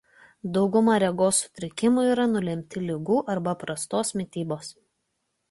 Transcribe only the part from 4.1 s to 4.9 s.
mitybos.